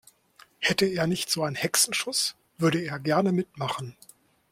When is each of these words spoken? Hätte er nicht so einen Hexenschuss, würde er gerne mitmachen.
Hätte 0.57 0.87
er 0.87 1.05
nicht 1.05 1.29
so 1.29 1.43
einen 1.43 1.55
Hexenschuss, 1.55 2.35
würde 2.57 2.79
er 2.79 2.97
gerne 2.97 3.31
mitmachen. 3.31 3.95